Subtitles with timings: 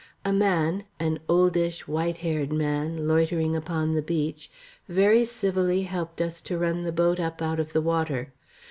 [0.25, 4.49] A man, an oldish, white haired man, loitering upon the beach
[4.89, 8.33] very civilly helped us to run the boat up out of the water.